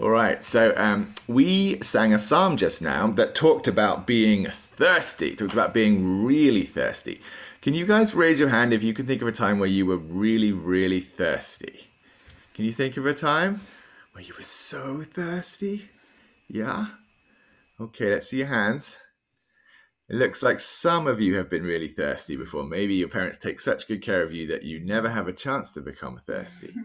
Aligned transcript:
All 0.00 0.10
right, 0.10 0.44
so 0.44 0.72
um, 0.76 1.12
we 1.26 1.80
sang 1.82 2.14
a 2.14 2.20
psalm 2.20 2.56
just 2.56 2.80
now 2.80 3.08
that 3.08 3.34
talked 3.34 3.66
about 3.66 4.06
being 4.06 4.46
thirsty, 4.46 5.34
talked 5.34 5.52
about 5.52 5.74
being 5.74 6.22
really 6.24 6.62
thirsty. 6.62 7.20
Can 7.62 7.74
you 7.74 7.84
guys 7.84 8.14
raise 8.14 8.38
your 8.38 8.50
hand 8.50 8.72
if 8.72 8.84
you 8.84 8.94
can 8.94 9.06
think 9.06 9.22
of 9.22 9.26
a 9.26 9.32
time 9.32 9.58
where 9.58 9.68
you 9.68 9.86
were 9.86 9.96
really, 9.96 10.52
really 10.52 11.00
thirsty? 11.00 11.88
Can 12.54 12.64
you 12.64 12.72
think 12.72 12.96
of 12.96 13.06
a 13.06 13.12
time 13.12 13.62
where 14.12 14.22
you 14.22 14.34
were 14.38 14.44
so 14.44 15.02
thirsty? 15.02 15.88
Yeah? 16.46 16.86
Okay, 17.80 18.12
let's 18.12 18.30
see 18.30 18.38
your 18.38 18.46
hands. 18.46 19.02
It 20.08 20.16
looks 20.16 20.42
like 20.42 20.58
some 20.58 21.06
of 21.06 21.20
you 21.20 21.36
have 21.36 21.50
been 21.50 21.64
really 21.64 21.88
thirsty 21.88 22.34
before. 22.34 22.64
Maybe 22.64 22.94
your 22.94 23.08
parents 23.08 23.36
take 23.36 23.60
such 23.60 23.86
good 23.86 24.00
care 24.00 24.22
of 24.22 24.32
you 24.32 24.46
that 24.46 24.62
you 24.62 24.80
never 24.80 25.10
have 25.10 25.28
a 25.28 25.34
chance 25.34 25.70
to 25.72 25.80
become 25.80 26.20
thirsty. 26.26 26.74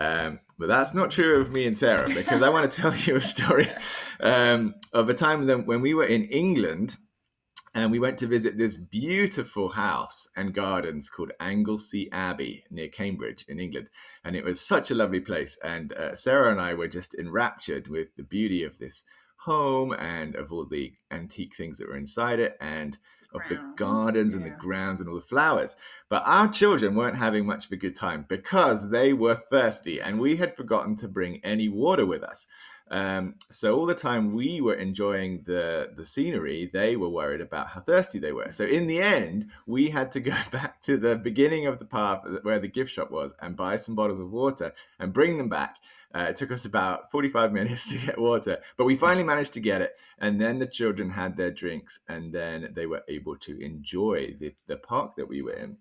Um, 0.00 0.38
but 0.56 0.68
that's 0.68 0.94
not 0.94 1.10
true 1.10 1.40
of 1.40 1.50
me 1.50 1.66
and 1.66 1.76
Sarah 1.76 2.08
because 2.08 2.40
I 2.40 2.50
want 2.50 2.70
to 2.70 2.80
tell 2.80 2.94
you 2.94 3.16
a 3.16 3.20
story 3.20 3.66
um, 4.20 4.76
of 4.92 5.10
a 5.10 5.14
time 5.14 5.48
when 5.66 5.80
we 5.80 5.92
were 5.92 6.04
in 6.04 6.22
England 6.26 6.96
and 7.74 7.90
we 7.90 7.98
went 7.98 8.18
to 8.18 8.26
visit 8.26 8.56
this 8.56 8.76
beautiful 8.76 9.70
house 9.70 10.28
and 10.36 10.54
gardens 10.54 11.08
called 11.08 11.32
Anglesey 11.40 12.08
Abbey 12.12 12.64
near 12.70 12.88
Cambridge 12.88 13.44
in 13.48 13.58
England. 13.58 13.90
And 14.24 14.36
it 14.36 14.44
was 14.44 14.60
such 14.60 14.92
a 14.92 14.94
lovely 14.94 15.20
place. 15.20 15.58
And 15.64 15.92
uh, 15.92 16.14
Sarah 16.14 16.52
and 16.52 16.60
I 16.60 16.74
were 16.74 16.88
just 16.88 17.14
enraptured 17.14 17.88
with 17.88 18.14
the 18.16 18.22
beauty 18.22 18.62
of 18.62 18.78
this 18.78 19.04
home 19.38 19.94
and 19.98 20.34
of 20.34 20.52
all 20.52 20.64
the 20.64 20.92
antique 21.10 21.54
things 21.54 21.78
that 21.78 21.88
were 21.88 21.96
inside 21.96 22.40
it 22.40 22.56
and 22.60 22.98
of 23.34 23.42
the 23.48 23.60
gardens 23.76 24.34
yeah. 24.34 24.38
and 24.38 24.46
the 24.46 24.56
grounds 24.56 25.00
and 25.00 25.08
all 25.08 25.14
the 25.14 25.20
flowers. 25.20 25.76
But 26.08 26.22
our 26.26 26.48
children 26.48 26.94
weren't 26.94 27.16
having 27.16 27.46
much 27.46 27.66
of 27.66 27.72
a 27.72 27.76
good 27.76 27.96
time 27.96 28.24
because 28.28 28.90
they 28.90 29.12
were 29.12 29.34
thirsty 29.34 30.00
and 30.00 30.18
we 30.18 30.36
had 30.36 30.56
forgotten 30.56 30.96
to 30.96 31.08
bring 31.08 31.40
any 31.44 31.68
water 31.68 32.06
with 32.06 32.22
us. 32.22 32.46
Um, 32.90 33.34
so 33.50 33.76
all 33.76 33.86
the 33.86 33.94
time 33.94 34.32
we 34.32 34.60
were 34.60 34.74
enjoying 34.74 35.42
the 35.44 35.90
the 35.94 36.06
scenery, 36.06 36.70
they 36.72 36.96
were 36.96 37.08
worried 37.08 37.40
about 37.40 37.68
how 37.68 37.80
thirsty 37.80 38.18
they 38.18 38.32
were. 38.32 38.50
So 38.50 38.64
in 38.64 38.86
the 38.86 39.00
end, 39.00 39.50
we 39.66 39.90
had 39.90 40.12
to 40.12 40.20
go 40.20 40.34
back 40.50 40.80
to 40.82 40.96
the 40.96 41.16
beginning 41.16 41.66
of 41.66 41.78
the 41.78 41.84
path 41.84 42.24
where 42.42 42.58
the 42.58 42.68
gift 42.68 42.92
shop 42.92 43.10
was 43.10 43.34
and 43.40 43.56
buy 43.56 43.76
some 43.76 43.94
bottles 43.94 44.20
of 44.20 44.30
water 44.30 44.72
and 44.98 45.12
bring 45.12 45.36
them 45.38 45.48
back. 45.48 45.76
Uh, 46.14 46.26
it 46.30 46.36
took 46.36 46.50
us 46.50 46.64
about 46.64 47.10
45 47.10 47.52
minutes 47.58 47.88
to 47.90 47.98
get 47.98 48.18
water, 48.18 48.58
but 48.76 48.86
we 48.86 48.96
finally 48.96 49.24
managed 49.24 49.52
to 49.54 49.60
get 49.60 49.82
it. 49.82 49.94
And 50.18 50.40
then 50.40 50.58
the 50.58 50.66
children 50.66 51.10
had 51.10 51.36
their 51.36 51.50
drinks, 51.50 52.00
and 52.08 52.32
then 52.32 52.72
they 52.74 52.86
were 52.86 53.04
able 53.18 53.36
to 53.36 53.58
enjoy 53.60 54.34
the, 54.40 54.54
the 54.66 54.76
park 54.76 55.16
that 55.16 55.28
we 55.28 55.42
were 55.42 55.52
in. 55.52 55.76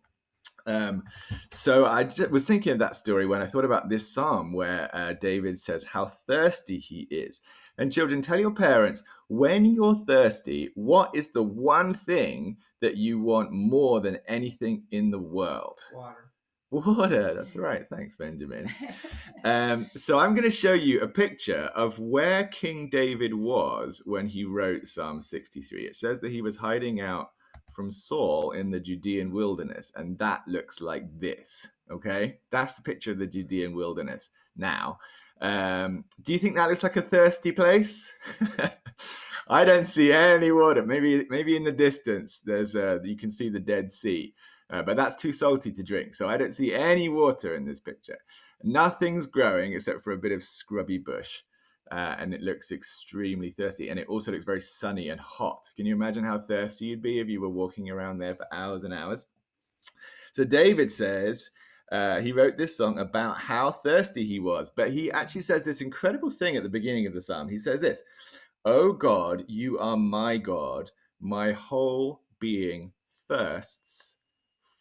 Um, 0.66 1.04
so 1.50 1.86
I 1.86 2.04
just 2.04 2.30
was 2.30 2.46
thinking 2.46 2.74
of 2.74 2.80
that 2.80 2.96
story 2.96 3.26
when 3.26 3.42
I 3.42 3.46
thought 3.46 3.66
about 3.66 3.90
this 3.90 4.12
psalm 4.14 4.52
where 4.54 4.90
uh, 4.94 5.14
David 5.14 5.58
says 5.58 5.86
how 5.86 6.06
thirsty 6.06 6.78
he 6.78 7.08
is. 7.10 7.42
And 7.78 7.94
children, 7.94 8.22
tell 8.22 8.40
your 8.40 8.52
parents 8.52 9.04
when 9.30 9.66
you're 9.66 9.96
thirsty, 9.96 10.72
what 10.76 11.12
is 11.14 11.32
the 11.32 11.44
one 11.44 11.94
thing 11.94 12.58
that 12.82 12.98
you 12.98 13.20
want 13.20 13.52
more 13.52 14.02
than 14.02 14.18
anything 14.28 14.84
in 14.92 15.12
the 15.12 15.20
world? 15.20 15.80
Water. 15.94 16.32
Water, 16.70 17.34
that's 17.34 17.56
right. 17.56 17.86
Thanks, 17.90 18.18
Benjamin. 18.18 18.70
Um, 19.46 19.90
so 19.96 20.20
I'm 20.20 20.34
going 20.34 20.50
to 20.50 20.56
show 20.56 20.74
you 20.74 21.00
a 21.00 21.08
picture 21.08 21.72
of 21.76 21.98
where 22.00 22.46
King 22.46 22.90
David 22.90 23.34
was 23.34 24.02
when 24.06 24.28
he 24.28 24.44
wrote 24.44 24.86
Psalm 24.86 25.22
63. 25.22 25.86
It 25.86 25.96
says 25.96 26.20
that 26.20 26.32
he 26.32 26.42
was 26.42 26.58
hiding 26.58 27.00
out 27.00 27.30
from 27.72 27.92
Saul 27.92 28.52
in 28.52 28.72
the 28.72 28.80
Judean 28.80 29.32
wilderness, 29.32 29.92
and 29.96 30.18
that 30.18 30.42
looks 30.48 30.82
like 30.82 31.06
this. 31.20 31.68
Okay, 31.90 32.40
that's 32.52 32.74
the 32.74 32.82
picture 32.82 33.12
of 33.12 33.20
the 33.20 33.28
Judean 33.28 33.76
wilderness. 33.76 34.32
Now, 34.58 34.98
um, 35.40 36.04
do 36.22 36.34
you 36.34 36.40
think 36.40 36.56
that 36.56 36.70
looks 36.70 36.84
like 36.84 36.98
a 36.98 37.02
thirsty 37.02 37.52
place? 37.52 38.14
I 39.48 39.64
don't 39.64 39.88
see 39.88 40.12
any 40.12 40.52
water. 40.52 40.84
Maybe, 40.84 41.26
maybe 41.30 41.56
in 41.56 41.64
the 41.64 41.72
distance, 41.72 42.42
there's 42.44 42.76
uh, 42.76 43.00
you 43.04 43.16
can 43.16 43.32
see 43.32 43.48
the 43.48 43.60
Dead 43.60 43.92
Sea, 43.92 44.34
uh, 44.70 44.82
but 44.82 44.96
that's 44.96 45.16
too 45.16 45.32
salty 45.32 45.72
to 45.72 45.84
drink. 45.84 46.14
So 46.14 46.28
I 46.28 46.38
don't 46.38 46.54
see 46.54 46.74
any 46.74 47.10
water 47.10 47.56
in 47.56 47.66
this 47.66 47.80
picture. 47.80 48.18
Nothing's 48.64 49.28
growing 49.28 49.74
except 49.74 50.04
for 50.04 50.12
a 50.12 50.18
bit 50.18 50.32
of 50.32 50.44
scrubby 50.44 50.98
bush 50.98 51.42
uh, 51.92 52.16
and 52.20 52.34
it 52.34 52.42
looks 52.42 52.72
extremely 52.72 53.52
thirsty. 53.52 53.90
And 53.90 54.00
it 54.00 54.08
also 54.08 54.32
looks 54.32 54.46
very 54.46 54.62
sunny 54.62 55.10
and 55.10 55.20
hot. 55.20 55.70
Can 55.76 55.86
you 55.86 55.96
imagine 55.96 56.24
how 56.24 56.40
thirsty 56.40 56.86
you'd 56.86 57.02
be 57.02 57.20
if 57.20 57.28
you 57.28 57.42
were 57.42 57.50
walking 57.50 57.90
around 57.90 58.18
there 58.18 58.36
for 58.36 58.46
hours 58.52 58.84
and 58.84 58.94
hours? 58.94 59.26
So 60.34 60.44
David 60.44 60.92
says 60.92 61.50
uh, 61.92 62.20
he 62.20 62.32
wrote 62.32 62.58
this 62.58 62.76
song 62.76 63.00
about 63.00 63.38
how 63.38 63.72
thirsty 63.72 64.26
he 64.26 64.40
was, 64.40 64.70
but 64.70 64.92
he 64.92 65.12
actually 65.12 65.42
says 65.42 65.64
this 65.64 65.82
incredible 65.82 66.30
thing 66.30 66.58
at 66.58 66.64
the 66.64 66.70
beginning 66.70 67.08
of 67.08 67.14
the 67.14 67.22
psalm. 67.22 67.50
He 67.50 67.58
says 67.58 67.80
this, 67.80 68.04
"Oh 68.66 68.92
God, 68.92 69.46
you 69.48 69.80
are 69.80 69.98
my 69.98 70.38
God. 70.38 70.92
My 71.20 71.54
whole 71.54 72.22
being 72.40 72.92
thirsts 73.28 74.17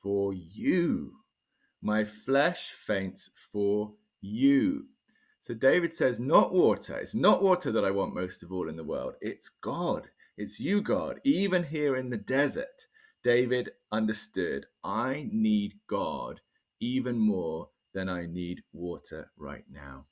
for 0.07 0.33
you. 0.33 1.17
My 1.83 2.05
flesh 2.05 2.71
faints 2.71 3.29
for 3.53 3.97
you." 4.21 4.87
So 5.41 5.53
David 5.53 5.95
says, 5.97 6.21
Not 6.21 6.53
water. 6.53 6.97
It's 6.97 7.15
not 7.15 7.43
water 7.43 7.73
that 7.73 7.85
I 7.85 7.91
want 7.91 8.15
most 8.15 8.45
of 8.45 8.53
all 8.53 8.69
in 8.69 8.77
the 8.77 8.85
world. 8.85 9.15
It's 9.21 9.49
God. 9.49 10.09
It's 10.37 10.61
you, 10.61 10.81
God. 10.81 11.21
Even 11.25 11.65
here 11.65 11.97
in 11.97 12.11
the 12.11 12.17
desert, 12.17 12.87
David 13.25 13.71
understood 13.91 14.67
I 14.85 15.29
need 15.33 15.75
God 15.89 16.41
even 16.81 17.19
more 17.19 17.71
than 17.93 18.09
I 18.09 18.27
need 18.27 18.63
water 18.73 19.33
right 19.37 19.65
now. 19.69 20.07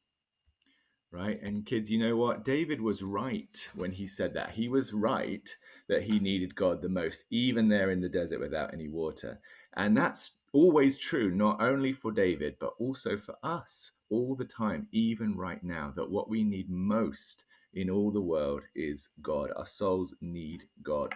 Right? 1.15 1.41
And 1.41 1.65
kids, 1.65 1.93
you 1.93 1.99
know 1.99 2.17
what? 2.17 2.45
David 2.45 2.81
was 2.81 3.01
right 3.01 3.71
when 3.77 3.93
he 3.93 4.09
said 4.09 4.35
that. 4.35 4.51
He 4.51 4.69
was 4.69 4.93
right 4.93 5.49
that 5.89 6.03
he 6.03 6.19
needed 6.19 6.57
God 6.57 6.83
the 6.83 6.89
most, 6.89 7.25
even 7.31 7.69
there 7.69 7.93
in 7.93 8.01
the 8.01 8.09
desert 8.09 8.41
without 8.41 8.75
any 8.75 8.89
water. 8.89 9.39
And 9.77 9.97
that's 9.97 10.33
always 10.53 10.99
true, 10.99 11.31
not 11.31 11.63
only 11.63 11.93
for 11.93 12.11
David, 12.11 12.57
but 12.59 12.73
also 12.81 13.17
for 13.17 13.37
us 13.45 13.93
all 14.11 14.35
the 14.35 14.45
time, 14.45 14.89
even 14.91 15.37
right 15.37 15.63
now, 15.63 15.93
that 15.95 16.11
what 16.11 16.29
we 16.29 16.43
need 16.43 16.69
most 16.69 17.45
in 17.75 17.91
all 17.91 18.11
the 18.11 18.21
world 18.21 18.63
is 18.75 19.11
God. 19.23 19.51
Our 19.57 19.67
souls 19.67 20.17
need 20.21 20.65
God. 20.83 21.15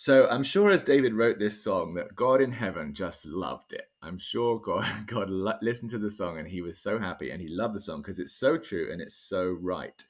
So 0.00 0.28
I'm 0.28 0.44
sure 0.44 0.70
as 0.70 0.84
David 0.84 1.12
wrote 1.12 1.40
this 1.40 1.60
song 1.60 1.94
that 1.94 2.14
God 2.14 2.40
in 2.40 2.52
heaven 2.52 2.94
just 2.94 3.26
loved 3.26 3.72
it. 3.72 3.90
I'm 4.00 4.16
sure 4.16 4.60
God 4.60 4.86
God 5.06 5.28
listened 5.60 5.90
to 5.90 5.98
the 5.98 6.08
song 6.08 6.38
and 6.38 6.46
he 6.46 6.62
was 6.62 6.78
so 6.78 7.00
happy 7.00 7.32
and 7.32 7.40
he 7.40 7.48
loved 7.48 7.74
the 7.74 7.80
song 7.80 8.00
because 8.00 8.20
it's 8.20 8.32
so 8.32 8.56
true 8.58 8.92
and 8.92 9.02
it's 9.02 9.16
so 9.16 9.46
right. 9.60 10.00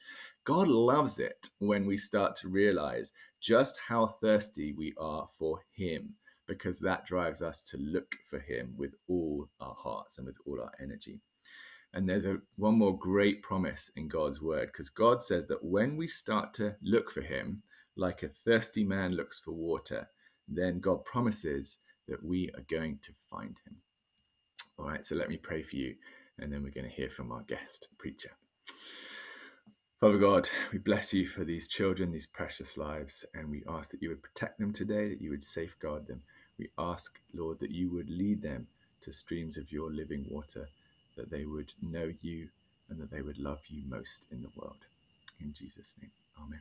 God 0.44 0.68
loves 0.68 1.18
it 1.18 1.48
when 1.58 1.86
we 1.86 1.96
start 1.96 2.36
to 2.36 2.50
realize 2.50 3.14
just 3.40 3.78
how 3.88 4.06
thirsty 4.06 4.74
we 4.74 4.92
are 5.00 5.26
for 5.32 5.60
him 5.72 6.16
because 6.46 6.80
that 6.80 7.06
drives 7.06 7.40
us 7.40 7.62
to 7.70 7.78
look 7.78 8.16
for 8.28 8.40
him 8.40 8.74
with 8.76 8.92
all 9.08 9.48
our 9.58 9.74
hearts 9.74 10.18
and 10.18 10.26
with 10.26 10.36
all 10.44 10.60
our 10.60 10.72
energy. 10.78 11.22
And 11.94 12.06
there's 12.06 12.26
a 12.26 12.42
one 12.56 12.74
more 12.76 12.98
great 12.98 13.42
promise 13.42 13.90
in 13.96 14.08
God's 14.08 14.42
word 14.42 14.66
because 14.66 14.90
God 14.90 15.22
says 15.22 15.46
that 15.46 15.64
when 15.64 15.96
we 15.96 16.08
start 16.08 16.52
to 16.54 16.76
look 16.82 17.10
for 17.10 17.22
him 17.22 17.62
like 17.98 18.22
a 18.22 18.28
thirsty 18.28 18.84
man 18.84 19.12
looks 19.12 19.38
for 19.38 19.52
water, 19.52 20.08
then 20.46 20.80
God 20.80 21.04
promises 21.04 21.78
that 22.06 22.24
we 22.24 22.50
are 22.54 22.64
going 22.70 22.98
to 23.02 23.12
find 23.12 23.58
him. 23.66 23.76
All 24.78 24.86
right, 24.86 25.04
so 25.04 25.16
let 25.16 25.28
me 25.28 25.36
pray 25.36 25.62
for 25.62 25.76
you 25.76 25.96
and 26.38 26.52
then 26.52 26.62
we're 26.62 26.70
going 26.70 26.88
to 26.88 26.94
hear 26.94 27.10
from 27.10 27.32
our 27.32 27.42
guest 27.42 27.88
preacher. 27.98 28.30
Father 30.00 30.18
God, 30.18 30.48
we 30.72 30.78
bless 30.78 31.12
you 31.12 31.26
for 31.26 31.44
these 31.44 31.66
children, 31.66 32.12
these 32.12 32.26
precious 32.26 32.78
lives, 32.78 33.24
and 33.34 33.50
we 33.50 33.64
ask 33.68 33.90
that 33.90 34.00
you 34.00 34.10
would 34.10 34.22
protect 34.22 34.60
them 34.60 34.72
today, 34.72 35.08
that 35.08 35.20
you 35.20 35.30
would 35.30 35.42
safeguard 35.42 36.06
them. 36.06 36.22
We 36.56 36.68
ask, 36.78 37.20
Lord, 37.34 37.58
that 37.58 37.72
you 37.72 37.90
would 37.90 38.08
lead 38.08 38.42
them 38.42 38.68
to 39.00 39.12
streams 39.12 39.58
of 39.58 39.72
your 39.72 39.90
living 39.90 40.24
water 40.30 40.68
that 41.16 41.30
they 41.30 41.44
would 41.44 41.72
know 41.82 42.12
you 42.22 42.48
and 42.88 43.00
that 43.00 43.10
they 43.10 43.22
would 43.22 43.38
love 43.38 43.60
you 43.68 43.82
most 43.88 44.26
in 44.30 44.42
the 44.42 44.50
world. 44.54 44.86
In 45.40 45.52
Jesus' 45.52 45.96
name, 46.00 46.12
amen. 46.40 46.60